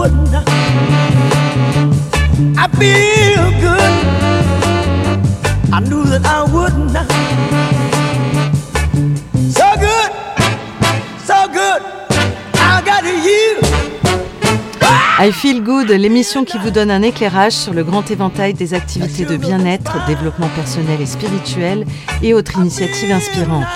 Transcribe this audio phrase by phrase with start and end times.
[0.00, 0.04] I
[2.78, 3.94] feel good.
[5.72, 6.92] I knew that I wouldn't.
[9.52, 10.10] So good,
[11.24, 11.82] so good.
[12.54, 13.04] I got.
[15.20, 19.24] I Feel Good, l'émission qui vous donne un éclairage sur le grand éventail des activités
[19.24, 21.84] de bien-être, développement personnel et spirituel
[22.22, 23.66] et autres initiatives inspirantes.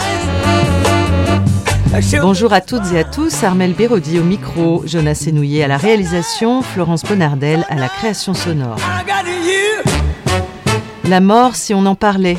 [2.23, 6.63] Bonjour à toutes et à tous, Armel Bérodi au micro, Jonas Senouillet à la réalisation,
[6.63, 8.79] Florence Bonardel à la création sonore.
[11.05, 12.39] La mort, si on en parlait.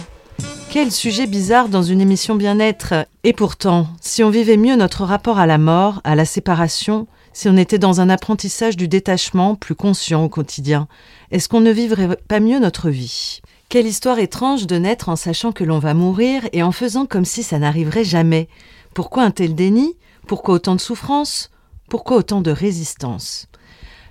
[0.71, 3.05] Quel sujet bizarre dans une émission bien-être.
[3.23, 7.47] Et pourtant, si on vivait mieux notre rapport à la mort, à la séparation, si
[7.47, 10.87] on était dans un apprentissage du détachement plus conscient au quotidien,
[11.29, 13.41] est-ce qu'on ne vivrait pas mieux notre vie?
[13.69, 17.25] Quelle histoire étrange de naître en sachant que l'on va mourir et en faisant comme
[17.25, 18.47] si ça n'arriverait jamais.
[18.93, 19.97] Pourquoi un tel déni?
[20.27, 21.49] Pourquoi autant de souffrance?
[21.89, 23.47] Pourquoi autant de résistance?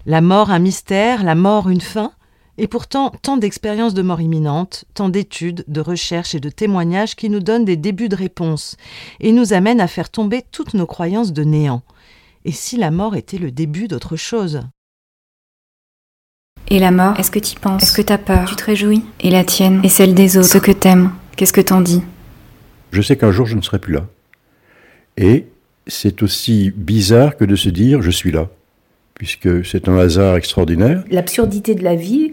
[0.06, 2.12] La mort un mystère, la mort une fin?
[2.58, 7.30] Et pourtant, tant d'expériences de mort imminente, tant d'études, de recherches et de témoignages qui
[7.30, 8.76] nous donnent des débuts de réponse
[9.20, 11.82] et nous amènent à faire tomber toutes nos croyances de néant.
[12.44, 14.60] Et si la mort était le début d'autre chose?
[16.68, 17.82] Et la mort, est-ce que tu penses?
[17.82, 18.48] Est-ce que t'as peur?
[18.48, 19.04] Tu te réjouis?
[19.20, 19.80] Et la tienne?
[19.84, 20.48] Et celle des autres?
[20.48, 21.12] Ceux que t'aimes?
[21.36, 22.02] Qu'est-ce que t'en dis?
[22.90, 24.06] Je sais qu'un jour je ne serai plus là.
[25.16, 25.46] Et
[25.86, 28.48] c'est aussi bizarre que de se dire je suis là,
[29.14, 31.04] puisque c'est un hasard extraordinaire.
[31.10, 32.32] l'absurdité de la vie,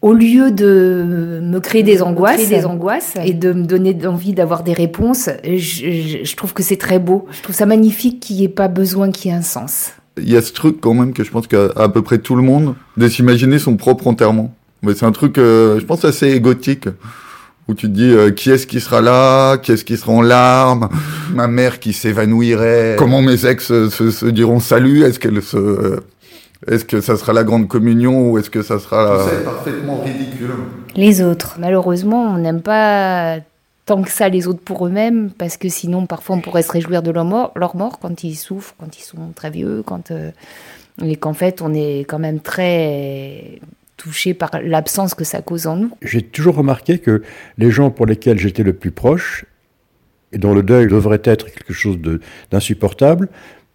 [0.00, 4.62] au lieu de me créer des angoisses, des angoisses et de me donner envie d'avoir
[4.62, 7.26] des réponses, je, je- je trouve que c'est très beau.
[7.32, 9.90] Je trouve ça magnifique qu'il n'y ait pas besoin qu'il y ait un sens.
[10.20, 12.36] Il y a ce truc quand même que je pense qu'à à peu près tout
[12.36, 14.54] le monde, de s'imaginer son propre enterrement.
[14.82, 16.88] Mais c'est un truc, euh, je pense, assez égotique,
[17.68, 20.22] où tu te dis euh, qui est-ce qui sera là, qui est-ce qui sera en
[20.22, 20.88] larmes,
[21.32, 26.00] ma mère qui s'évanouirait, comment mes ex se, se diront salut, est-ce qu'elle se, euh,
[26.66, 29.44] est-ce que ça sera la grande communion ou est-ce que ça sera Tout ça est
[29.44, 30.50] parfaitement ridicule.
[30.96, 31.56] Les autres.
[31.58, 33.38] Malheureusement, on n'aime pas
[33.86, 37.02] tant que ça les autres pour eux-mêmes, parce que sinon, parfois, on pourrait se réjouir
[37.02, 40.30] de leur mort, leur mort quand ils souffrent, quand ils sont très vieux, quand euh,
[41.02, 43.60] et qu'en fait, on est quand même très
[43.98, 45.90] touché par l'absence que ça cause en nous.
[46.00, 47.22] J'ai toujours remarqué que
[47.58, 49.44] les gens pour lesquels j'étais le plus proche,
[50.32, 51.98] et dont le deuil devrait être quelque chose
[52.50, 53.28] d'insupportable,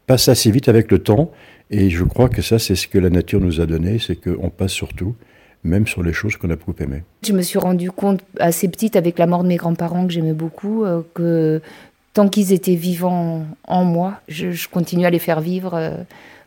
[0.08, 1.32] passent assez vite avec le temps.
[1.70, 4.50] Et je crois que ça, c'est ce que la nature nous a donné, c'est qu'on
[4.50, 5.16] passe sur tout,
[5.64, 7.04] même sur les choses qu'on a beaucoup aimées.
[7.26, 10.34] Je me suis rendu compte assez petite avec la mort de mes grands-parents que j'aimais
[10.34, 11.62] beaucoup, euh, que
[12.14, 15.98] tant qu'ils étaient vivants en moi, je, je continue à les faire vivre euh,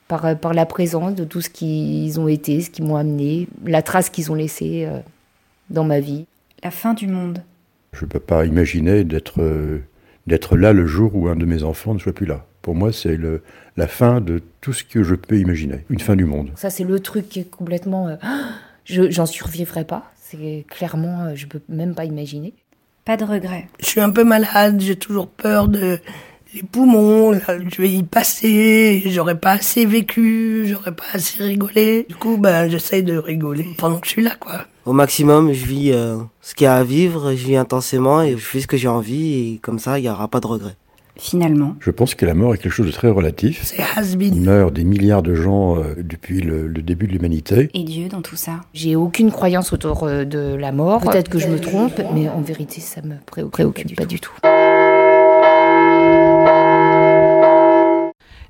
[0.09, 3.49] par, euh, par la présence de tout ce qu'ils ont été, ce qu'ils m'ont amené,
[3.65, 5.01] la trace qu'ils ont laissée euh,
[5.71, 6.27] dans ma vie.
[6.63, 7.43] La fin du monde.
[7.93, 9.79] Je ne peux pas imaginer d'être euh,
[10.27, 12.45] d'être là le jour où un de mes enfants ne soit plus là.
[12.63, 13.43] Pour moi, c'est le-
[13.77, 16.51] la fin de tout ce que je peux imaginer, une fin du monde.
[16.57, 18.09] Ça, c'est le truc qui est complètement.
[18.09, 18.17] euh,
[18.85, 20.11] je, j'en survivrai pas.
[20.21, 22.53] C'est clairement, je peux même pas imaginer.
[23.05, 23.69] Pas de regret.
[23.79, 26.01] Je suis un peu malade, j'ai toujours peur de
[26.57, 32.07] les poumons, là, je vais y passer, j'aurais pas assez vécu, j'aurais pas assez rigolé.
[32.09, 34.65] Du coup, ben, j'essaye de rigoler pendant que je suis là, quoi.
[34.87, 38.33] Au maximum, je vis euh, ce qu'il y a à vivre, je vis intensément et
[38.33, 40.77] je fais ce que j'ai envie et comme ça, il n'y aura pas de regrets.
[41.19, 41.77] Finalement.
[41.81, 43.63] Je pense que la mort est quelque chose de très relatif.
[43.65, 44.43] C'est has Il been.
[44.45, 47.71] meurt des milliards de gens euh, depuis le, le début de l'humanité.
[47.75, 51.01] Et Dieu dans tout ça J'ai aucune croyance autour euh, de la mort.
[51.01, 54.33] Peut-être que je me trompe, mais en vérité, ça me préoccupe, pas du tout.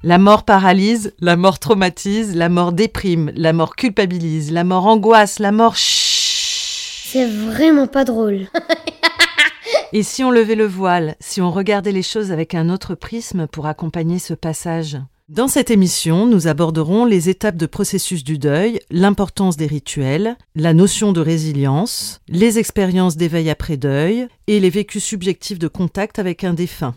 [0.03, 5.39] La mort paralyse, la mort traumatise, la mort déprime, la mort culpabilise, la mort angoisse,
[5.39, 5.77] la mort.
[5.77, 8.49] C'est vraiment pas drôle.
[9.93, 13.47] Et si on levait le voile, si on regardait les choses avec un autre prisme
[13.47, 14.99] pour accompagner ce passage?
[15.29, 20.73] Dans cette émission, nous aborderons les étapes de processus du deuil, l'importance des rituels, la
[20.73, 26.45] notion de résilience, les expériences d'éveil après deuil et les vécus subjectifs de contact avec
[26.45, 26.95] un défunt.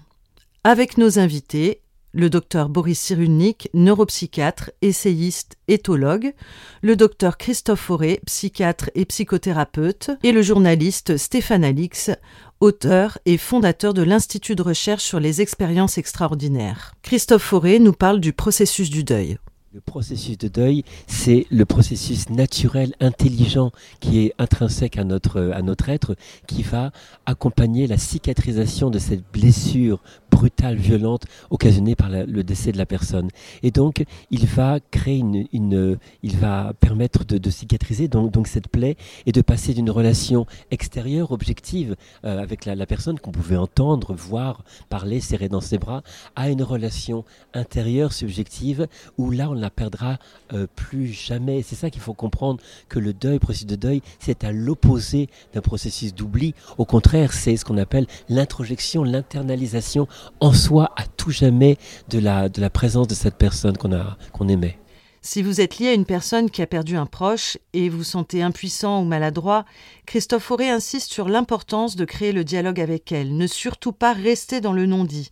[0.64, 1.81] Avec nos invités,
[2.12, 6.34] le docteur Boris Cyrulnik, neuropsychiatre, essayiste, éthologue,
[6.82, 12.12] le docteur Christophe Fauré, psychiatre et psychothérapeute, et le journaliste Stéphane Alix,
[12.60, 16.94] auteur et fondateur de l'Institut de recherche sur les expériences extraordinaires.
[17.04, 19.38] Christophe Fauré nous parle du processus du deuil.
[19.71, 23.69] Le processus de deuil, c'est le processus naturel, intelligent,
[24.00, 26.16] qui est intrinsèque à notre, à notre être,
[26.48, 26.92] qui va
[27.27, 30.01] accompagner la cicatrisation de cette blessure
[30.31, 33.30] brutale, violente, occasionnée par le décès de la personne.
[33.62, 38.95] Et donc, il va créer une, il va permettre de, cicatriser donc, donc cette plaie
[39.27, 41.95] et de passer d'une relation extérieure, objective,
[42.25, 46.01] euh, avec la, la personne qu'on pouvait entendre, voir, parler, serrer dans ses bras,
[46.36, 47.24] à une relation
[47.54, 48.88] intérieure, subjective,
[49.18, 50.18] où là, on ne la perdra
[50.54, 51.62] euh, plus jamais.
[51.62, 55.30] C'est ça qu'il faut comprendre que le deuil, le processus de deuil, c'est à l'opposé
[55.54, 56.56] d'un processus d'oubli.
[56.78, 60.08] Au contraire, c'est ce qu'on appelle l'introjection, l'internalisation
[60.40, 61.78] en soi à tout jamais
[62.10, 64.80] de la, de la présence de cette personne qu'on aimait.
[65.22, 68.42] Si vous êtes lié à une personne qui a perdu un proche et vous sentez
[68.42, 69.66] impuissant ou maladroit,
[70.06, 74.62] Christophe Auré insiste sur l'importance de créer le dialogue avec elle, ne surtout pas rester
[74.62, 75.30] dans le non-dit.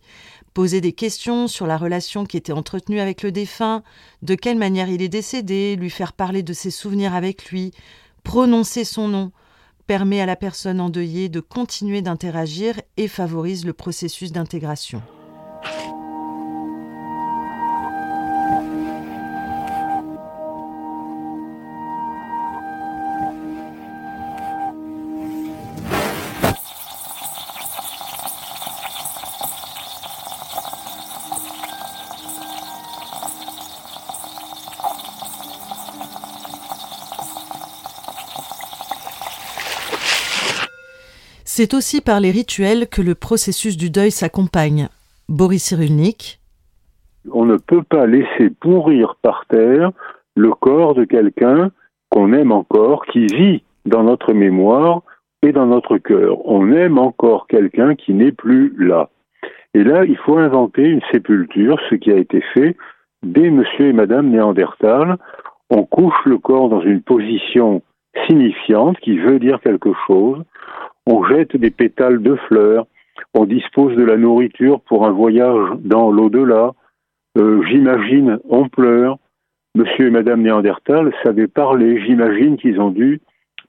[0.58, 3.84] Poser des questions sur la relation qui était entretenue avec le défunt,
[4.22, 7.70] de quelle manière il est décédé, lui faire parler de ses souvenirs avec lui,
[8.24, 9.30] prononcer son nom,
[9.86, 15.00] permet à la personne endeuillée de continuer d'interagir et favorise le processus d'intégration.
[41.60, 44.86] C'est aussi par les rituels que le processus du deuil s'accompagne.
[45.28, 46.38] Boris Cyrulnik.
[47.32, 49.90] On ne peut pas laisser pourrir par terre
[50.36, 51.72] le corps de quelqu'un
[52.10, 55.02] qu'on aime encore, qui vit dans notre mémoire
[55.42, 56.46] et dans notre cœur.
[56.46, 59.10] On aime encore quelqu'un qui n'est plus là.
[59.74, 62.76] Et là, il faut inventer une sépulture, ce qui a été fait
[63.24, 65.16] dès monsieur et madame Néandertal.
[65.70, 67.82] On couche le corps dans une position
[68.26, 70.42] signifiante qui veut dire quelque chose
[71.08, 72.86] on jette des pétales de fleurs,
[73.34, 76.72] on dispose de la nourriture pour un voyage dans l'au-delà,
[77.38, 79.16] euh, j'imagine, on pleure.
[79.74, 83.20] Monsieur et Madame Néandertal savaient parler, j'imagine qu'ils ont dû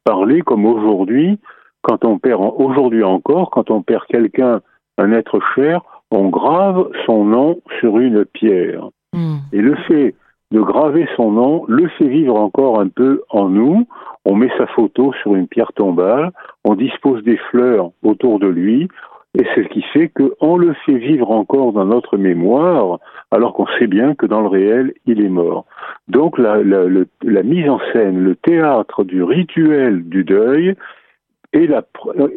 [0.04, 1.40] parler comme aujourd'hui,
[1.81, 4.62] quand on perd, aujourd'hui encore, quand on perd quelqu'un,
[4.98, 5.81] un être cher,
[6.12, 8.90] on grave son nom sur une pierre.
[9.13, 9.38] Hmm.
[9.54, 10.13] Et le fait
[10.51, 13.88] de graver son nom le fait vivre encore un peu en nous.
[14.25, 16.31] On met sa photo sur une pierre tombale,
[16.66, 18.88] on dispose des fleurs autour de lui,
[19.38, 23.00] et c'est ce qui fait qu'on le fait vivre encore dans notre mémoire,
[23.31, 25.66] alors qu'on sait bien que dans le réel, il est mort.
[26.07, 26.57] Donc la,
[27.44, 30.75] mise en scène, le théâtre du rituel du deuil,
[31.54, 31.69] et,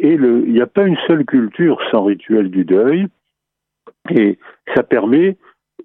[0.03, 3.07] il n'y a pas une seule culture sans rituel du deuil,
[4.11, 4.39] et
[4.75, 5.37] ça permet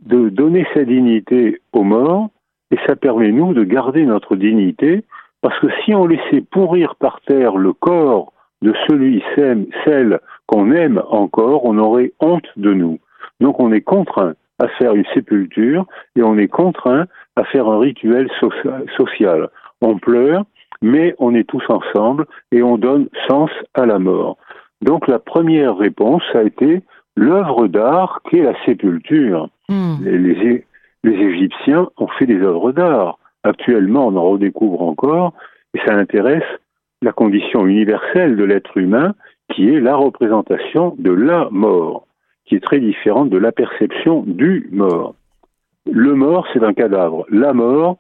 [0.08, 2.30] de donner sa dignité aux morts,
[2.72, 5.04] et ça permet, nous, de garder notre dignité,
[5.42, 11.02] parce que si on laissait pourrir par terre le corps de celui, celle qu'on aime
[11.10, 13.00] encore, on aurait honte de nous.
[13.40, 17.06] Donc on est contraint à faire une sépulture et on est contraint
[17.36, 18.28] à faire un rituel
[18.98, 19.50] social.
[19.82, 20.46] On pleure,
[20.82, 24.38] mais on est tous ensemble et on donne sens à la mort.
[24.82, 26.82] Donc la première réponse a été
[27.18, 29.50] l'œuvre d'art qu'est la sépulture.
[29.68, 29.96] Hmm.
[30.06, 30.64] Les,
[31.04, 33.18] Égyptiens ont fait des œuvres d'art.
[33.44, 35.34] Actuellement, on en redécouvre encore,
[35.74, 36.44] et ça intéresse
[37.02, 39.14] la condition universelle de l'être humain,
[39.54, 42.08] qui est la représentation de la mort,
[42.46, 45.16] qui est très différente de la perception du mort.
[45.90, 47.26] Le mort, c'est un cadavre.
[47.30, 47.98] La mort,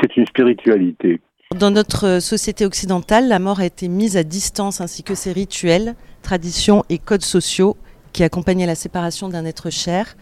[0.00, 1.20] c'est une spiritualité.
[1.58, 5.94] Dans notre société occidentale, la mort a été mise à distance ainsi que ses rituels,
[6.22, 7.76] traditions et codes sociaux
[8.12, 10.16] qui accompagnait la séparation d'un être cher.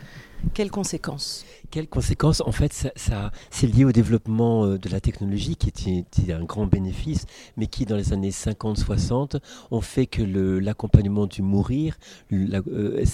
[0.54, 1.44] Quelles conséquences?
[1.71, 6.33] Quelles conséquences En fait, ça, c'est lié au développement euh, de la technologie qui était
[6.33, 9.39] un grand bénéfice, mais qui dans les années 50-60
[9.71, 11.97] ont fait que l'accompagnement du mourir,
[12.33, 13.05] euh,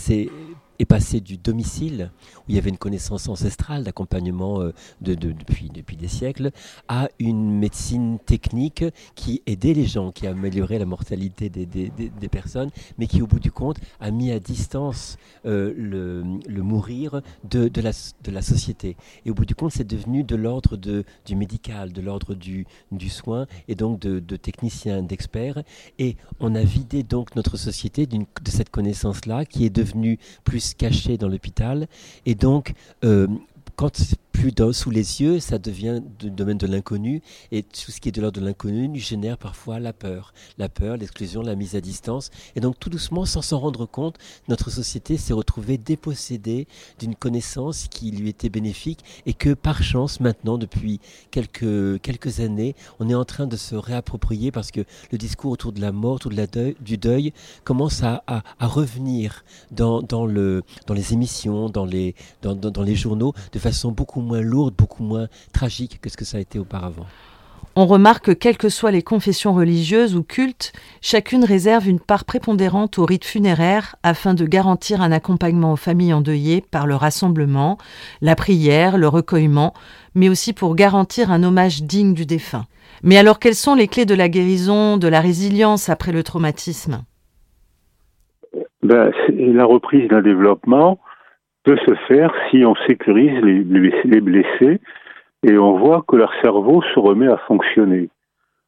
[0.79, 2.11] est passé du domicile,
[2.41, 4.73] où il y avait une connaissance ancestrale d'accompagnement euh,
[5.03, 6.51] de, depuis, des siècles,
[6.89, 8.85] à une médecine technique
[9.15, 13.51] qui aidait les gens, qui améliorait la mortalité des, personnes, mais qui au bout du
[13.51, 17.93] compte a mis à distance le, mourir de, de, la,
[18.25, 18.97] de la société.
[19.25, 23.09] Et au bout du compte, c'est devenu de l'ordre du médical, de l'ordre du, du
[23.09, 25.62] soin, et donc de, de techniciens, d'experts.
[25.99, 31.17] Et on a vidé donc notre société de cette connaissance-là, qui est devenue plus caché
[31.19, 31.88] dans l'hôpital.
[32.25, 32.75] Et donc,
[33.05, 33.26] euh,
[33.76, 34.00] quand
[34.37, 37.23] plus sous les yeux, ça devient du domaine de l'inconnu.
[37.52, 40.35] Et tout ce qui est de l'ordre de l'inconnu génère parfois la peur.
[40.59, 42.31] La peur, l'exclusion, la mise à distance.
[42.55, 46.66] Et donc tout doucement, sans s'en rendre compte, notre société s'est retrouvée dépossédée
[46.99, 51.00] d'une connaissance qui lui était bénéfique et que par chance, maintenant, depuis
[51.31, 55.73] quelques, quelques années, on est en train de se réapproprier parce que le discours autour
[55.73, 57.33] de la mort, autour de la deuil, du deuil,
[57.64, 62.83] commence à, à, revenir dans, dans, le, dans les émissions, dans les, dans, dans, dans
[62.83, 66.40] les journaux, de façon beaucoup moins lourde, beaucoup moins tragique que ce que ça a
[66.40, 67.06] été auparavant.
[67.78, 72.25] On remarque que quelles que soient les confessions religieuses ou cultes, chacune réserve une part
[72.25, 77.76] prépondérante au rite funéraire afin de garantir un accompagnement aux familles endeuillées par le rassemblement,
[78.23, 79.75] la prière, le recueillement,
[80.14, 82.64] mais aussi pour garantir un hommage digne du défunt.
[83.02, 87.02] Mais alors quelles sont les clés de la guérison, de la résilience après le traumatisme?
[88.83, 90.99] Ben, La reprise d'un développement
[91.66, 93.64] peut se faire si on sécurise les,
[94.04, 94.80] les blessés
[95.42, 98.08] et on voit que leur cerveau se remet à fonctionner.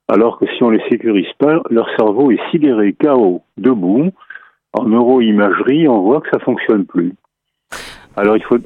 [0.09, 4.11] Alors que si on les sécurise pas, leur cerveau est sidéré, chaos, debout.
[4.75, 7.13] En neuroimagerie, on voit que ça fonctionne plus.
[8.17, 8.59] Alors il faut,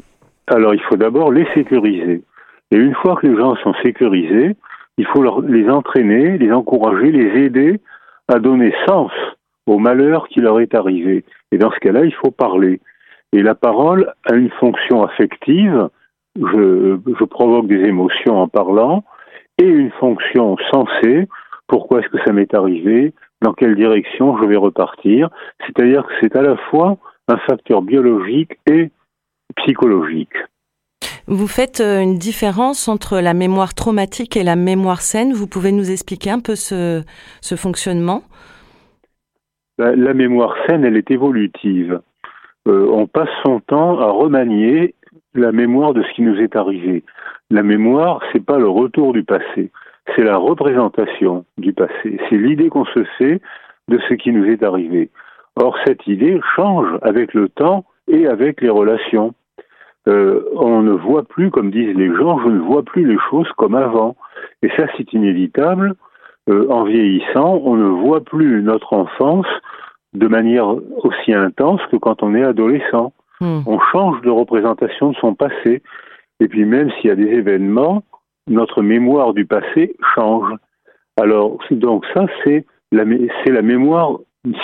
[0.47, 2.23] alors il faut d'abord les sécuriser.
[2.71, 4.57] Et une fois que les gens sont sécurisés,
[4.99, 7.81] il faut leur, les entraîner, les encourager, les aider
[8.29, 9.13] à donner sens
[9.67, 11.25] au malheur qui leur est arrivé.
[11.51, 12.81] Et dans ce cas-là, il faut parler.
[13.33, 15.89] Et la parole a une fonction affective
[16.37, 19.05] je, je provoque des émotions en parlant,
[19.59, 21.29] et une fonction sensée,
[21.67, 23.13] pourquoi est-ce que ça m'est arrivé,
[23.43, 25.29] dans quelle direction je vais repartir,
[25.67, 26.97] c'est-à-dire que c'est à la fois
[27.29, 28.91] un facteur biologique et
[29.57, 30.35] psychologique.
[31.27, 35.33] Vous faites euh, une différence entre la mémoire traumatique et la mémoire saine.
[35.33, 37.03] Vous pouvez nous expliquer un peu ce,
[37.41, 38.23] ce fonctionnement?
[39.79, 42.01] La, la, mémoire saine, elle est évolutive.
[42.69, 44.95] Euh, on passe son temps à remanier
[45.35, 47.03] la mémoire de ce qui nous est arrivé.
[47.51, 49.71] La mémoire, c'est pas le retour du passé,
[50.15, 52.19] c'est la représentation du passé.
[52.29, 53.41] C'est l'idée qu'on se fait
[53.89, 55.11] de ce qui nous est arrivé.
[55.57, 59.35] Or, cette idée change avec le temps et avec les relations.
[60.09, 63.51] Euh, on ne voit plus, comme disent les gens, je ne vois plus les choses
[63.57, 64.17] comme avant.
[64.63, 65.95] Et ça, c'est inévitable.
[66.49, 69.47] Euh, en vieillissant, on ne voit plus notre enfance
[70.15, 70.67] de manière
[71.05, 73.13] aussi intense que quand on est adolescent.
[73.41, 73.61] Hmm.
[73.67, 75.83] On change de représentation de son passé.
[76.41, 78.03] Et puis même s'il y a des événements,
[78.49, 80.53] notre mémoire du passé change.
[81.21, 83.05] Alors, donc ça, c'est la,
[83.45, 84.19] c'est la mémoire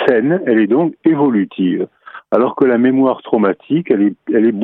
[0.07, 1.87] saine, elle est donc évolutive.
[2.31, 4.55] Alors que la mémoire traumatique, elle est, elle est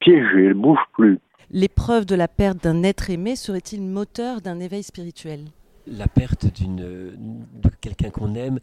[0.00, 1.18] piégée, elle bouge plus.
[1.50, 5.40] L'épreuve de la perte d'un être aimé serait-il moteur d'un éveil spirituel?
[5.86, 8.58] La perte d'une, de quelqu'un qu'on aime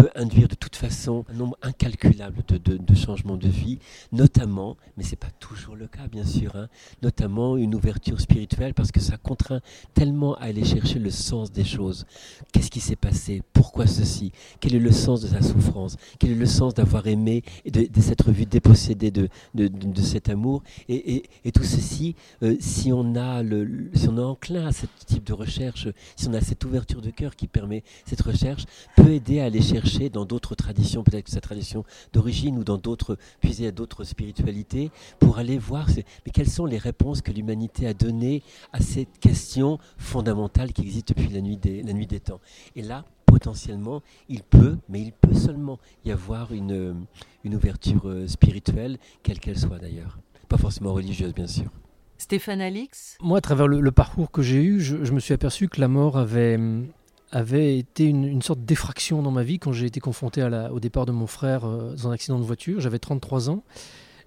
[0.00, 3.78] peut induire de toute façon un nombre incalculable de, de, changements de vie,
[4.12, 6.68] notamment, mais ce n'est pas toujours le cas bien sûr, hein,
[7.02, 9.60] notamment une ouverture spirituelle parce que ça contraint
[9.92, 12.06] tellement à aller chercher le sens des choses.
[12.50, 13.42] Qu'est-ce qui s'est passé?
[13.52, 14.32] Pourquoi ceci?
[14.60, 15.98] Quel est le sens de sa souffrance?
[16.18, 20.62] Quel est le sens d'avoir aimé et de, s'être vu dépossédé de, de, cet amour?
[20.88, 24.86] Et, et, tout ceci, euh, si, on a le, si on est enclin à ce
[25.06, 28.64] type de recherche, si on a cette ouverture de cœur qui permet cette recherche,
[28.96, 32.78] peut aider à aller chercher dans d'autres traditions, peut-être que sa tradition d'origine ou dans
[32.78, 35.88] d'autres, puiser à d'autres spiritualités, pour aller voir
[36.24, 38.42] mais quelles sont les réponses que l'humanité a données
[38.72, 42.40] à cette question fondamentale qui existe depuis la nuit des, la nuit des temps.
[42.76, 47.06] Et là, potentiellement, il peut, mais il peut seulement y avoir une,
[47.44, 50.18] une ouverture euh, spirituelle, quelle qu'elle soit d'ailleurs.
[50.48, 51.70] Pas forcément religieuse, bien sûr.
[52.18, 53.16] Stéphane Alix?
[53.22, 55.88] Moi, à travers le, parcours que j'ai eu, je, je, me suis aperçu que la
[55.88, 56.58] mort avait,
[57.32, 61.06] avait été une, sorte d'effraction dans ma vie quand j'ai été confronté à au départ
[61.06, 62.80] de mon frère euh, dans un accident de voiture.
[62.80, 63.62] J'avais 33 ans.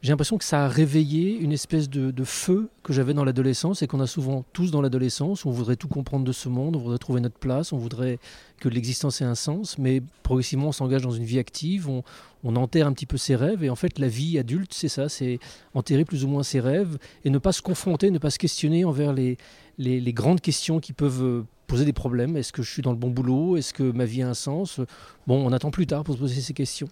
[0.04, 3.88] J'ai l'impression que ça a réveillé une espèce de, feu que j'avais dans l'adolescence et
[3.88, 5.46] qu'on a souvent tous dans l'adolescence.
[5.46, 8.20] On voudrait tout comprendre de ce monde, on voudrait trouver notre place, on voudrait
[8.60, 12.04] que l'existence ait un sens, mais progressivement on s'engage dans une vie active, on,
[12.44, 15.08] on enterre un petit peu ses rêves et en fait la vie adulte c'est ça,
[15.08, 15.40] c'est
[15.74, 18.84] enterrer plus ou moins ses rêves et ne pas se confronter, ne pas se questionner
[18.84, 19.38] envers les,
[19.78, 22.38] les, grandes questions qui peuvent poser des problèmes.
[22.38, 23.58] Est-ce que je suis dans le bon boulot?
[23.58, 24.80] Est-ce que ma vie a un sens?
[25.26, 26.88] Bon, on attend plus tard pour se poser ces questions.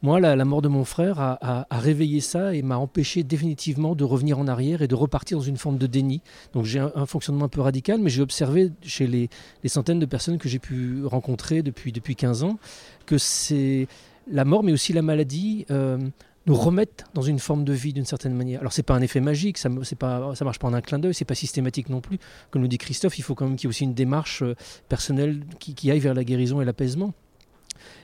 [0.00, 4.38] Moi, la, mort de mon frère a, réveillé ça et m'a empêché définitivement de revenir
[4.38, 6.22] en arrière et de repartir dans une forme de déni.
[6.54, 9.28] Donc j'ai un, fonctionnement un peu radical, mais j'ai observé chez les,
[9.66, 12.58] centaines de personnes que j'ai pu rencontrer depuis, depuis 15 ans
[13.04, 13.88] que c'est
[14.30, 15.66] la mort, mais aussi la maladie.
[15.70, 15.98] Euh,
[16.46, 18.60] nous remettent dans une forme de vie d'une certaine manière.
[18.60, 20.98] Alors c'est pas un effet magique, ça c'est pas ça marche pas en un clin
[20.98, 22.18] d'œil, c'est pas systématique non plus.
[22.50, 24.54] Comme nous dit Christophe, il faut quand même qu'il y ait aussi une démarche euh,
[24.88, 27.14] personnelle qui, aille vers la guérison et l'apaisement.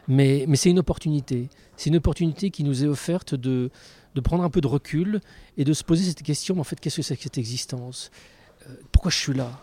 [0.09, 1.49] Mais, mais c'est une opportunité.
[1.77, 3.71] C'est une opportunité qui nous est offerte de,
[4.15, 5.21] de prendre un peu de recul
[5.57, 8.11] et de se poser cette question, en fait, qu'est-ce que c'est que cette existence?
[8.69, 9.63] Euh, Pourquoi je suis là?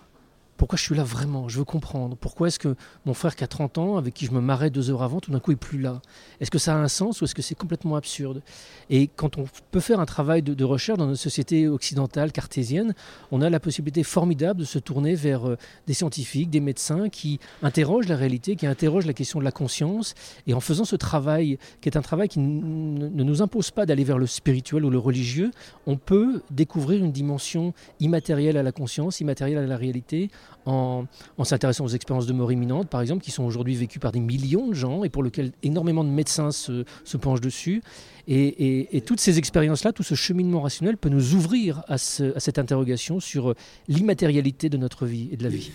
[0.57, 1.47] Pourquoi je suis là vraiment?
[1.47, 2.17] Je veux comprendre.
[2.17, 4.89] Pourquoi est-ce que mon frère qui a 30 ans, avec qui je me marrais deux
[4.89, 6.01] heures avant, tout d'un coup est plus là?
[6.41, 8.41] Est-ce que ça a un sens ou est-ce que c'est complètement absurde?
[8.89, 12.93] Et quand on peut faire un travail de, recherche dans notre société occidentale, cartésienne,
[13.31, 17.39] on a la possibilité formidable de se tourner vers euh, des scientifiques, des médecins qui
[17.61, 20.15] interrogent la réalité, qui interrogent la question de la conscience.
[20.47, 24.03] Et en faisant ce travail, qui est un travail qui ne nous impose pas d'aller
[24.03, 25.51] vers le spirituel ou le religieux,
[25.85, 30.29] on peut découvrir une dimension immatérielle à la conscience, immatérielle à la réalité,
[30.66, 31.06] en,
[31.44, 34.68] s'intéressant aux expériences de mort imminente, par exemple, qui sont aujourd'hui vécues par des millions
[34.68, 36.84] de gens et pour lesquelles énormément de médecins se,
[37.18, 37.82] penchent dessus.
[38.27, 43.20] Et, toutes ces expériences-là, tout ce cheminement rationnel peut nous ouvrir à, à cette interrogation
[43.20, 43.56] sur
[43.88, 45.72] l'immatérialité de notre vie et de la vie.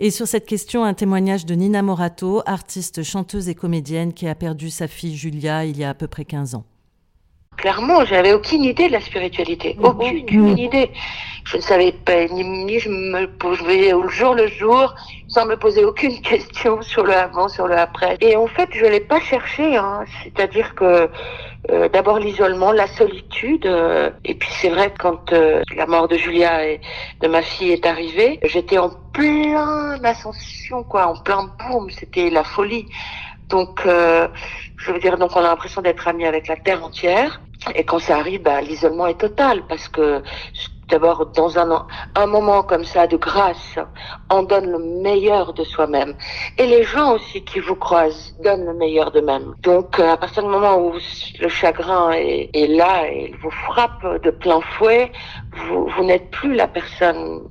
[0.00, 4.34] Et sur cette question, un témoignage de Nina Morato, artiste, chanteuse et comédienne qui a
[4.34, 6.64] perdu sa fille Julia il y a à peu près 15 ans.
[7.56, 9.84] Clairement, j'avais aucune idée de la spiritualité, mhm.
[9.84, 10.58] aucune, mhm.
[10.58, 10.90] idée.
[11.44, 14.94] Je ne savais pas, ni, je me posais au jour le jour,
[15.28, 18.16] sans me poser aucune question sur le avant, sur le après.
[18.20, 19.76] Et en fait, je l'ai pas cherché.
[19.76, 20.04] Hein.
[20.22, 21.08] C'est-à-dire que
[21.70, 23.66] euh, d'abord l'isolement, la solitude.
[23.66, 26.80] Euh, et puis c'est vrai que quand euh, la mort de Julia et
[27.20, 31.90] de ma fille est arrivée, j'étais en plein ascension, quoi, en plein boom.
[31.90, 32.86] C'était la folie.
[33.48, 37.40] Donc, je veux dire, donc on a l'impression d'être amis avec la terre entière.
[37.74, 40.22] Et quand ça arrive, bah, l'isolement est total parce que
[40.88, 43.78] d'abord dans un, un moment comme ça de grâce,
[44.30, 46.14] on donne le meilleur de soi-même.
[46.58, 49.54] Et les gens aussi qui vous croisent donnent le meilleur d'eux-mêmes.
[49.62, 50.94] Donc à partir du moment où
[51.40, 55.10] le chagrin est, là et il vous frappe de plein fouet,
[55.96, 57.48] vous n'êtes plus la personne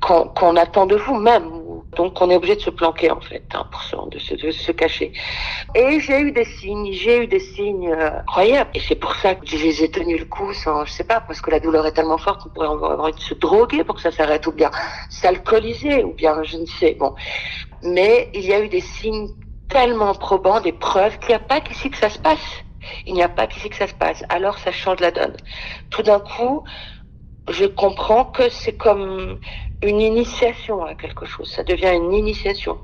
[0.00, 3.66] qu'on attend de vous même donc on est obligé de se planquer en fait, hein,
[3.70, 5.12] pour se, de, se, de se cacher.
[5.74, 8.70] Et j'ai eu des signes, j'ai eu des signes euh, incroyables.
[8.74, 11.20] Et c'est pour ça que je les ai tenus le coup sans, je sais pas,
[11.20, 13.96] parce que la douleur est tellement forte qu'on pourrait avoir envie de se droguer pour
[13.96, 14.70] que ça s'arrête, ou bien
[15.08, 16.96] s'alcooliser, ou bien je ne sais.
[16.98, 17.14] Bon,
[17.82, 19.28] mais il y a eu des signes
[19.68, 22.64] tellement probants, des preuves qu'il n'y a pas qu'ici que ça se passe.
[23.06, 24.24] Il n'y a pas qu'ici que ça se passe.
[24.28, 25.34] Alors ça change la donne.
[25.88, 26.64] Tout d'un coup,
[27.48, 29.38] je comprends que c'est comme
[29.82, 31.50] une initiation à quelque chose.
[31.50, 32.78] Ça devient une initiation.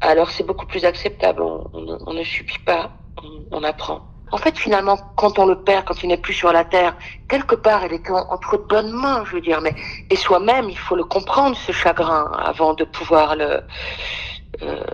[0.00, 1.42] Alors c'est beaucoup plus acceptable.
[1.42, 2.92] On, ne subit pas,
[3.50, 4.02] on, apprend.
[4.30, 6.96] En fait, finalement, quand on le perd, quand il n'est plus sur la terre,
[7.28, 9.60] quelque part, il est entre de bonnes mains, je veux dire.
[9.60, 9.74] Mais
[10.10, 13.62] et soi-même, il faut le comprendre ce chagrin avant de pouvoir le
[14.62, 14.84] euh,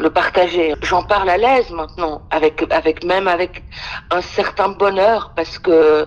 [0.00, 0.74] le partager.
[0.82, 3.62] J'en parle à l'aise maintenant, avec, avec même avec
[4.10, 6.06] un certain bonheur, parce que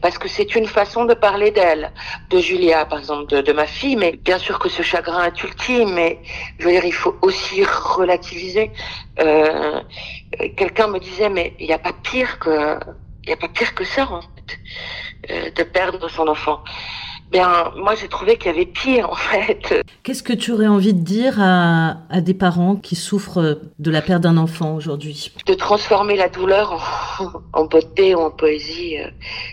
[0.00, 1.92] parce que c'est une façon de parler d'elle,
[2.30, 3.96] de Julia par exemple, de, de, ma fille.
[3.96, 6.20] Mais bien sûr que ce chagrin est ultime, mais
[6.58, 8.72] je veux dire, il faut aussi relativiser.
[9.20, 9.80] Euh,
[10.56, 12.78] Quelqu'un me disait, mais il n'y a pas pire que
[13.24, 14.58] il a pas pire que ça en fait,
[15.30, 16.62] euh, de perdre son enfant.
[17.30, 19.84] Bien, moi j'ai trouvé qu'il y avait pire en fait.
[20.02, 24.02] Qu'est-ce que tu aurais envie de dire à, à des parents qui souffrent de la
[24.02, 25.32] perte d'un enfant aujourd'hui?
[25.46, 26.72] De transformer la douleur
[27.20, 29.10] en, en beauté ou en poésie, euh,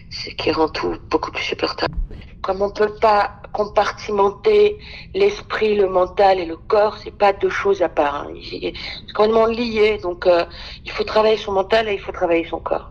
[0.09, 1.93] c'est qui rend tout beaucoup plus supportable.
[2.41, 4.77] Comme on peut pas compartimenter
[5.13, 8.27] l'esprit, le mental et le corps, c'est pas deux choses à part.
[8.27, 8.33] Hein.
[8.49, 8.73] C'est
[9.13, 9.99] complètement lié.
[10.01, 10.45] Donc euh,
[10.83, 12.89] il faut travailler son mental et il faut travailler son corps.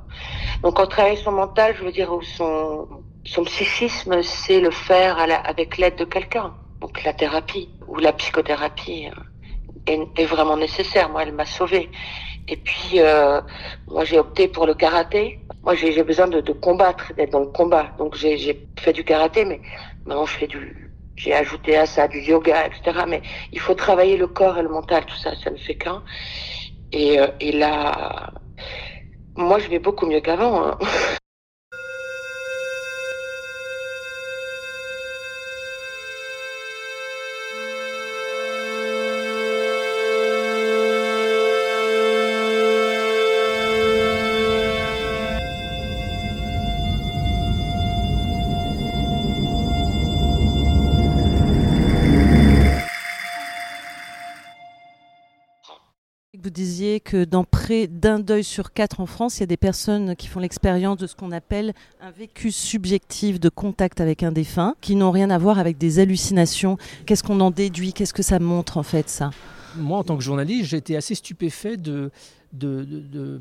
[0.63, 2.87] Donc en travailler son mental, je veux dire son
[3.27, 6.55] son psychisme, c'est le faire avec l'aide de quelqu'un.
[6.81, 9.09] Donc la thérapie ou la psychothérapie
[9.89, 11.09] euh, est, vraiment nécessaire.
[11.09, 11.91] Moi, elle m'a sauvée.
[12.49, 13.41] Et puis, euh,
[13.89, 15.41] moi, j'ai opté pour le karaté.
[15.65, 17.91] Moi, j'ai besoin de, combattre, d'être dans le combat.
[17.99, 19.61] Donc, j'ai fait du karaté, mais
[20.05, 23.05] maintenant, je fais du, j'ai ajouté à ça du yoga, etc.
[23.09, 26.03] Mais il faut travailler le corps et le mental, tout ça, ça ne fait qu'un.
[26.93, 28.33] Et, euh, et là,
[29.35, 30.63] moi, je vais beaucoup mieux qu'avant.
[30.65, 30.79] Hein.
[57.01, 60.27] que dans près d'un deuil sur quatre en France, il y a des personnes qui
[60.29, 64.97] font l'expérience de ce qu'on appelle un vécu subjectif de contact avec un défunt, qui
[64.97, 66.79] n'ont rien à voir avec des hallucinations.
[67.07, 67.93] Qu'est-ce qu'on en déduit?
[67.93, 69.31] Qu'est-ce que ça montre en fait ça?
[69.77, 72.11] Moi, en tant que journaliste, j'ai été assez stupéfait de,
[72.57, 73.39] de,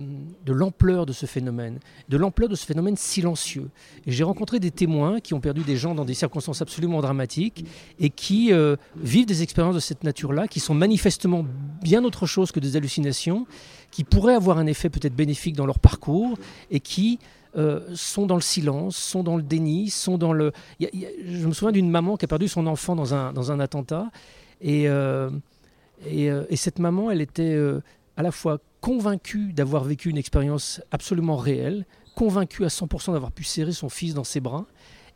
[0.47, 3.69] l'ampleur de ce phénomène, de l'ampleur de ce phénomène silencieux.
[4.05, 7.65] J'ai rencontré des témoins qui ont perdu des gens dans des circonstances absolument dramatiques
[7.99, 11.45] et qui euh, vivent des expériences de cette nature-là, qui sont manifestement
[11.81, 13.45] bien autre chose que des hallucinations,
[13.91, 16.37] qui pourraient avoir un effet peut-être bénéfique dans leur parcours
[16.69, 17.19] et qui
[17.57, 20.51] euh, sont dans le silence, sont dans le déni, sont dans le...
[20.79, 24.09] je me souviens d'une maman qui a perdu son enfant dans un, dans un attentat
[24.61, 25.29] et, euh,
[26.05, 27.57] et, cette maman, elle était
[28.17, 33.43] à la fois convaincu d'avoir vécu une expérience absolument réelle, convaincu à 100% d'avoir pu
[33.43, 34.67] serrer son fils dans ses bras,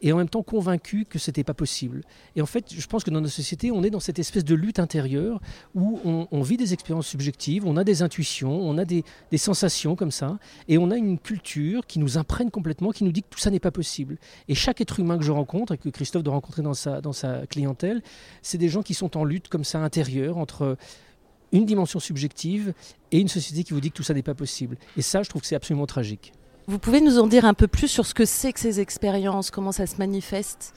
[0.02, 2.02] et en même temps convaincu que c'était pas possible.
[2.36, 4.56] Et en fait, je pense que dans notre société, on est dans cette espèce de
[4.56, 5.40] lutte intérieure
[5.76, 9.04] où on, vit des expériences subjectives, on a des intuitions, on a des,
[9.38, 13.22] sensations comme ça, et on a une culture qui nous imprègne complètement, qui nous dit
[13.22, 14.18] que tout ça n'est pas possible.
[14.48, 17.14] Et chaque être humain que je rencontre et que Christophe doit rencontrer dans sa, dans
[17.14, 18.02] sa clientèle,
[18.42, 20.76] c'est des gens qui sont en lutte comme ça intérieure entre
[21.52, 22.74] une dimension subjective
[23.12, 24.78] et une société qui vous dit que tout ça n'est pas possible.
[24.98, 26.34] Et ça, je trouve que c'est absolument tragique.
[26.68, 29.50] Vous pouvez nous en dire un peu plus sur ce que c'est que ces expériences,
[29.50, 30.74] comment ça se manifeste?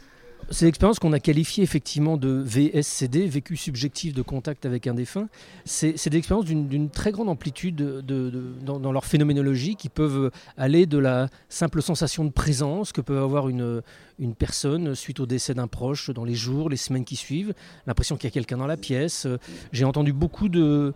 [0.50, 5.28] C'est l'expérience qu'on a qualifiée effectivement de VSCD, vécu subjectif de contact avec un défunt.
[5.64, 11.28] C'est des expériences d'une très grande amplitude dans, leur phénoménologie qui peuvent aller de la
[11.48, 13.82] simple sensation de présence que peut avoir une,
[14.22, 17.54] une personne suite au décès d'un proche dans les jours, les semaines qui suivent,
[17.86, 19.26] l'impression qu'il y a quelqu'un dans la pièce.
[19.72, 20.94] J'ai entendu beaucoup d'épouses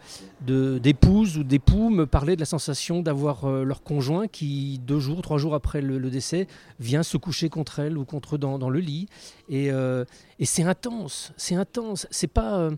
[1.34, 5.22] de, ou d'époux me parler de la sensation d'avoir euh, leur conjoint qui, deux jours,
[5.22, 6.46] trois jours après le, décès,
[6.78, 9.08] vient se coucher contre elle ou contre eux dans, le lit.
[9.48, 10.04] Et, euh,
[10.38, 12.06] et c'est intense, c'est intense.
[12.10, 12.58] C'est pas.
[12.58, 12.70] Euh,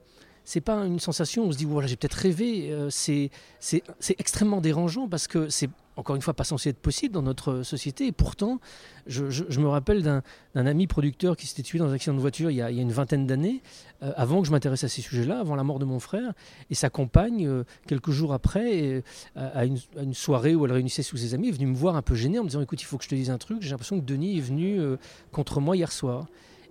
[0.49, 3.31] c'est pas une sensation où on se dit voilà j'ai peut-être rêvé c'est
[3.61, 3.83] c'est
[4.19, 8.07] extrêmement dérangeant parce que c'est encore une fois pas censé être possible dans notre société.
[8.07, 8.61] Et pourtant,
[9.09, 10.23] je, me rappelle d'un
[10.55, 13.27] ami producteur qui s'était tué dans un accident de voiture il y a, une vingtaine
[13.27, 13.63] d'années,
[14.05, 16.33] euh, avant que je m'intéresse à ces sujets-là, avant la mort de mon frère.
[16.71, 19.03] Et sa compagne, euh, quelques jours après, euh,
[19.35, 22.15] à, une, soirée où elle réunissait sous ses amis, est venue me voir un peu
[22.15, 23.59] gênée en me disant écoute, il faut que je te dise un truc.
[23.61, 24.81] J'ai l'impression que Denis est venu
[25.33, 26.29] contre moi hier soir.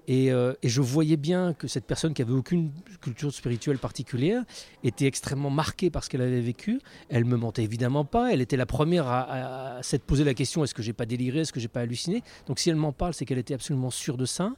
[0.09, 4.43] Euh, et, je voyais bien que cette personne qui avait aucune culture spirituelle particulière
[4.83, 6.79] était extrêmement marquée par ce qu'elle avait vécu.
[7.09, 8.31] Elle me mentait évidemment pas.
[8.31, 11.53] Elle était la première à, s'être posé la question est-ce que j'ai pas déliré, est-ce
[11.53, 12.23] que j'ai pas halluciné?
[12.47, 14.53] Donc si elle m'en parle, c'est qu'elle était absolument sûre de ça.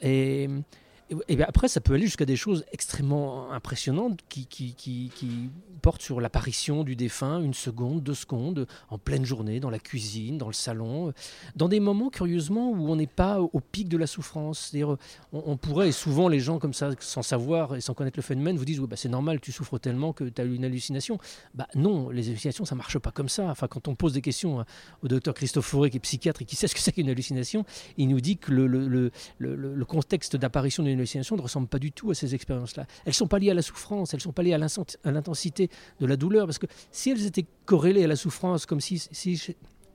[0.00, 0.48] Et,
[1.28, 5.50] et après, ça peut aller jusqu'à des choses extrêmement impressionnantes qui, qui, qui, qui
[5.82, 10.38] portent sur l'apparition du défunt, une seconde, deux secondes, en pleine journée, dans la cuisine,
[10.38, 11.12] dans le salon,
[11.56, 14.70] dans des moments, curieusement, où on n'est pas au pic de la souffrance.
[14.70, 14.96] C'est-à-dire,
[15.32, 18.56] on, pourrait, et souvent les gens comme ça, sans savoir et sans connaître le phénomène,
[18.56, 21.18] vous disent bah, c'est normal, tu souffres tellement que tu as eu une hallucination.
[21.54, 23.46] Bah non, les hallucinations, ça marche pas comme ça.
[23.46, 24.64] Enfin, quand on pose des questions
[25.02, 27.64] au docteur Christophe Fauré, qui est psychiatre et qui sait ce que c'est qu'une hallucination,
[27.96, 31.78] il nous dit que le, le, le, le contexte d'apparition d'une hallucination ne ressemblent pas
[31.78, 32.86] du tout à ces expériences-là.
[33.04, 35.70] Elles ne sont pas liées à la souffrance, elles ne sont pas liées à l'intensité
[36.00, 39.54] de la douleur, parce que si elles étaient corrélées à la souffrance, comme s'il si,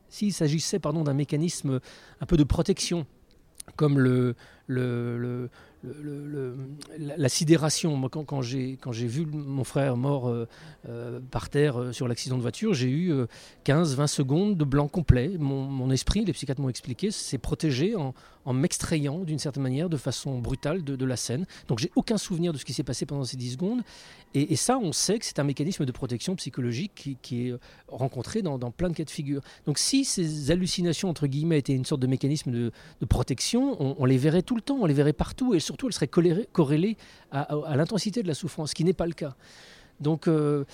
[0.10, 1.80] si, s'agissait d'un mécanisme
[2.22, 3.06] un peu de protection,
[3.76, 4.00] comme
[7.18, 7.96] la, sidération.
[7.96, 10.48] Moi, quand, quand j'ai vu mon frère mort euh,
[10.88, 13.14] euh, par terre euh, sur l'accident de voiture, j'ai eu
[13.66, 15.32] 15-20 secondes de blanc complet.
[15.38, 18.14] Mon, esprit, les psychiatres m'ont expliqué, s'est protégé en,
[18.46, 21.46] en m'extrayant d'une certaine manière, de façon brutale, de, la scène.
[21.68, 23.82] Donc j'ai aucun souvenir de ce qui s'est passé pendant ces 10 secondes.
[24.34, 27.54] Et, ça, on sait que c'est un mécanisme de protection psychologique qui, est
[27.88, 29.42] rencontré dans, plein de cas de figure.
[29.66, 32.72] Donc si ces hallucinations, entre guillemets, étaient une sorte de mécanisme de,
[33.08, 36.10] protection, on, les verrait tout le temps, on les verrait partout, et surtout elles seraient
[36.52, 36.98] corrélées,
[37.32, 39.36] à, l'intensité de la souffrance, ce qui n'est pas le cas.
[40.02, 40.66] Donc euh,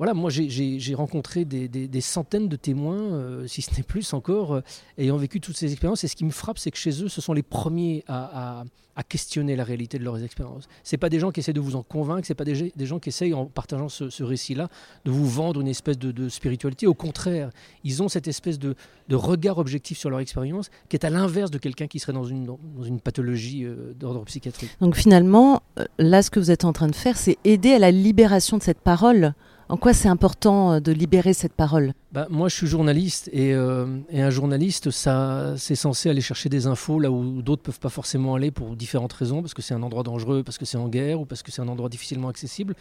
[0.00, 4.60] voilà, moi j'ai rencontré des, centaines de témoins, euh, si ce n'est plus encore, euh,
[4.96, 6.04] ayant vécu toutes ces expériences.
[6.04, 8.64] Et ce qui me frappe, c'est que chez eux, ce sont les premiers à,
[9.08, 10.68] questionner la réalité de leurs expériences.
[10.84, 12.54] Ce pas des gens qui essaient de vous en convaincre, ce pas des,
[12.86, 14.68] gens qui essayent, en partageant ce, récit-là,
[15.06, 16.86] de vous vendre une espèce de, spiritualité.
[16.86, 17.50] Au contraire,
[17.82, 18.74] ils ont cette espèce de,
[19.10, 22.56] regard objectif sur leur expérience qui est à l'inverse de quelqu'un qui serait dans une,
[23.02, 24.70] pathologie euh, d'ordre psychiatrique.
[24.80, 25.62] Donc finalement,
[25.98, 28.62] là, ce que vous êtes en train de faire, c'est aider à la libération de
[28.62, 29.34] cette parole
[29.70, 31.92] en quoi c'est important euh, de libérer cette parole?
[32.12, 36.66] Bah, Moi, je suis journaliste euh, et, un journaliste, ça, c'est censé aller chercher des
[36.66, 39.82] infos là où d'autres peuvent pas forcément aller pour différentes raisons, parce que c'est un
[39.82, 42.74] endroit dangereux, parce que c'est en guerre ou parce que c'est un endroit difficilement accessible.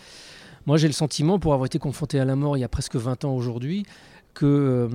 [0.66, 2.96] Moi, j'ai le sentiment, pour avoir été confronté à la mort il y a presque
[2.96, 3.86] 20 ans aujourd'hui,
[4.34, 4.88] que euh,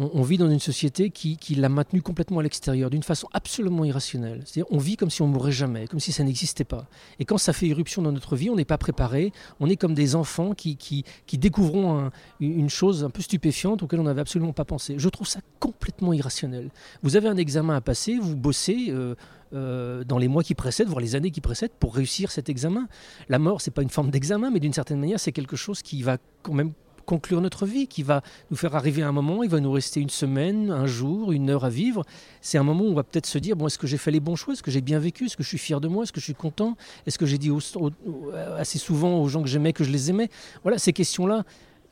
[0.00, 4.42] on, vit dans une société qui, l'a maintenu complètement à l'extérieur, d'une façon absolument irrationnelle.
[4.46, 6.86] C'est-à-dire, on vit comme si on mourrait jamais, comme si ça n'existait pas.
[7.18, 9.32] Et quand ça fait irruption dans notre vie, on n'est pas préparé.
[9.60, 11.04] On est comme des enfants qui, qui,
[12.40, 14.94] une chose un peu stupéfiante auquel on n'avait absolument pas pensé.
[14.96, 16.70] Je trouve ça complètement irrationnel.
[17.02, 18.86] Vous avez un examen à passer, vous bossez.
[18.88, 19.14] Euh,
[19.52, 22.86] euh, dans les mois qui précèdent, voire les années qui précèdent, pour réussir cet examen.
[23.28, 26.04] La mort, c'est pas une forme d'examen, mais d'une certaine manière, c'est quelque chose qui
[26.04, 26.72] va quand même
[27.10, 30.00] conclure notre vie, qui va nous faire arriver à un moment, il va nous rester
[30.00, 32.04] une semaine, un jour, une heure à vivre.
[32.40, 34.20] C'est un moment où on va peut-être se dire, bon, est-ce que j'ai fait les
[34.20, 34.54] bons choix?
[34.54, 35.24] Est-ce que j'ai bien vécu?
[35.24, 36.04] Est-ce que je suis fier de moi?
[36.04, 36.76] Est-ce que je suis content?
[37.06, 37.50] Est-ce que j'ai dit
[38.56, 40.30] assez souvent aux gens que j'aimais que je les aimais?
[40.62, 41.42] Voilà, ces questions-là,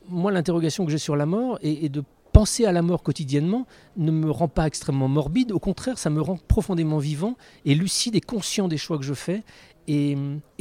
[0.07, 2.01] moi, l'interrogation que j'ai sur la mort et, de
[2.31, 6.21] penser à la mort quotidiennement ne me rend pas extrêmement morbide, au contraire, ça me
[6.21, 9.43] rend profondément vivant et lucide et conscient des choix que je fais
[9.87, 10.15] et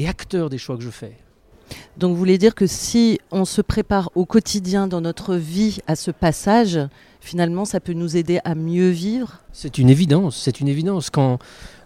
[0.05, 1.17] acteur des choix que je fais.
[1.97, 5.97] Donc vous voulez dire que si on se prépare au quotidien dans notre vie à
[5.97, 6.79] ce passage,
[7.21, 9.41] finalement ça peut nous aider à mieux vivre?
[9.53, 11.11] C'est une évidence, c'est une évidence.
[11.11, 11.39] Quand,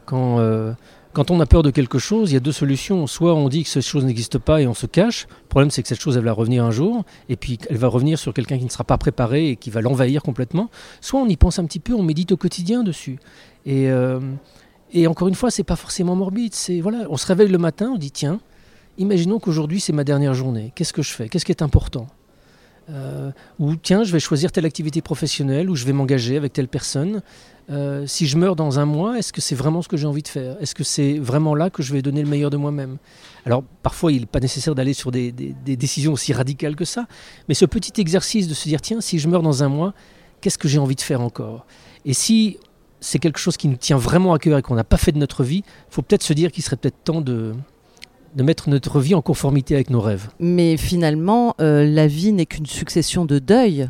[0.05, 0.73] quand, euh,
[1.13, 3.07] quand on a peur de quelque chose, il y a deux solutions.
[3.07, 5.27] Soit on dit que cette chose n'existe pas et on se cache.
[5.45, 7.89] Le problème c'est que cette chose elle va revenir un jour et puis elle va
[7.89, 10.71] revenir sur quelqu'un qui ne sera pas préparé et qui va l'envahir complètement.
[11.01, 13.19] Soit on y pense un petit peu, on médite au quotidien dessus.
[13.65, 14.21] Et, euh,
[14.93, 16.55] et encore une fois, c'est pas forcément morbide.
[16.55, 18.41] C'est voilà, on se réveille le matin, on dit tiens,
[19.03, 20.73] imaginons qu'aujourd'hui c'est ma dernière journée.
[20.75, 21.29] Qu'est-ce que je fais?
[21.29, 22.07] Qu'est-ce qui est important?
[22.91, 26.69] Euh, Ou tiens, je vais choisir telle activité professionnelle ou je vais m'engager avec telle
[26.69, 27.23] personne.
[27.71, 30.23] Euh, si je meurs dans un mois, est-ce que c'est vraiment ce que j'ai envie
[30.23, 30.57] de faire?
[30.61, 32.99] Est-ce que c'est vraiment là que je vais donner le meilleur de moi-même?
[33.47, 37.07] Alors parfois, il n'est pas nécessaire d'aller sur des, des décisions aussi radicales que ça,
[37.49, 39.95] mais ce petit exercice de se dire tiens, si je meurs dans un mois,
[40.41, 41.67] qu'est-ce que j'ai envie de faire encore?
[42.05, 42.59] Et si
[43.01, 45.19] c'est quelque chose qui nous tient vraiment à cœur et qu'on n'a pas fait de
[45.19, 47.53] notre vie, il faut peut-être se dire qu'il serait peut-être temps de,
[48.35, 50.29] de mettre notre vie en conformité avec nos rêves.
[50.41, 53.89] Mais finalement, euh, la vie n'est qu'une succession de deuils.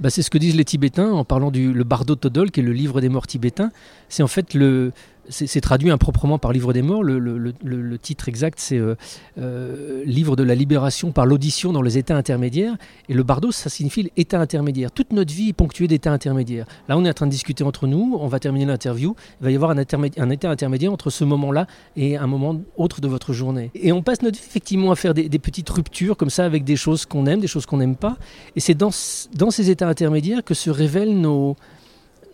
[0.00, 2.62] Bah, c'est ce que disent les Tibétains en parlant du le Bardo Todol, qui est
[2.62, 3.70] le livre des morts tibétains.
[4.08, 4.92] C'est en fait le,
[5.30, 7.02] c'est traduit improprement par Livre des Morts.
[7.02, 8.96] Le, titre exact, c'est euh,
[9.38, 12.74] euh, Livre de la libération par l'audition dans les états intermédiaires.
[13.08, 14.90] Et le bardo, ça signifie l'état intermédiaire.
[14.92, 16.66] Toute notre vie est ponctuée d'états intermédiaires.
[16.88, 19.14] Là, on est en train de discuter entre nous, on va terminer l'interview.
[19.40, 21.66] Il va y avoir un, état intermédiaire entre ce moment-là
[21.96, 23.70] et un moment autre de votre journée.
[23.74, 26.76] Et on passe notre vie effectivement à faire des, petites ruptures comme ça avec des
[26.76, 28.16] choses qu'on aime, des choses qu'on n'aime pas.
[28.56, 31.56] Et c'est dans ces états intermédiaires que se révèlent nos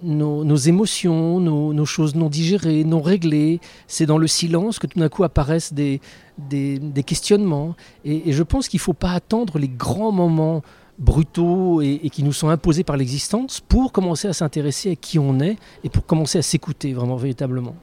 [0.03, 3.61] nos, émotions, nos, choses non digérées, non réglées.
[3.87, 6.01] C'est dans le silence que tout d'un coup apparaissent des,
[7.07, 7.75] questionnements.
[8.05, 10.63] Et, je pense qu'il ne faut pas attendre les grands moments
[10.99, 15.19] brutaux et, et qui nous sont imposés par l'existence pour commencer à s'intéresser à qui
[15.19, 17.75] on est et pour commencer à s'écouter vraiment véritablement.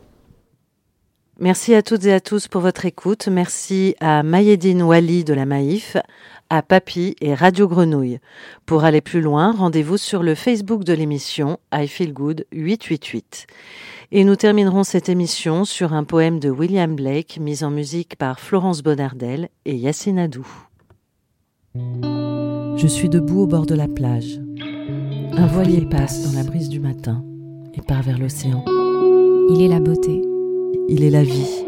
[1.39, 3.27] Merci à toutes et à tous pour votre écoute.
[3.27, 5.97] Merci à Mayedine Wali de la Maïf,
[6.53, 8.19] à Papy et Radio Grenouille.
[8.67, 13.47] Pour aller plus loin, rendez-vous sur le Facebook de l'émission I Feel Good 888.
[14.11, 18.39] Et nous terminerons cette émission sur un poème de William Blake mis en musique par
[18.39, 20.45] Florence Bonardel et Yassine Adou.
[21.73, 24.39] Je suis debout au bord de la plage.
[25.35, 27.25] Un voilier passe dans la brise du matin
[27.73, 28.63] et part vers l'océan.
[29.49, 30.21] Il est la beauté.
[30.87, 31.65] Il est la vie.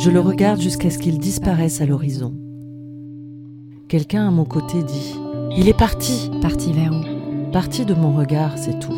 [0.00, 2.34] Je le regarde jusqu'à ce qu'il disparaisse à l'horizon.
[3.90, 5.16] Quelqu'un à mon côté dit
[5.56, 7.50] Il est parti Parti vers où?
[7.50, 8.94] Parti de mon regard, c'est tout.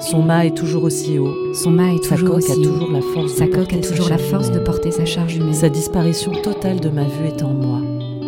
[0.00, 1.54] Son mât est toujours aussi haut.
[1.54, 4.50] Son mât est toujours aussi a toujours la force sa coque a toujours la force
[4.50, 5.54] de porter sa charge humaine.
[5.54, 7.78] Sa disparition totale de ma vue est en moi,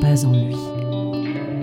[0.01, 0.55] pas en lui.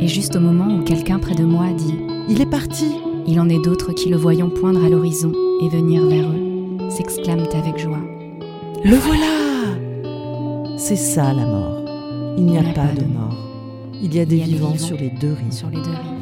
[0.02, 1.96] Et juste au moment où quelqu'un près de moi dit
[2.28, 2.92] Il est parti
[3.26, 5.32] Il en est d'autres qui le voyant poindre à l'horizon
[5.64, 8.04] et venir vers eux, s'exclament avec joie.
[8.84, 11.78] Le voilà C'est ça la mort.
[12.38, 13.51] Il n'y a, pas, de mort.
[14.04, 15.52] Il y a des vivants sur les deux rives.
[15.52, 16.21] Sur les deux rives.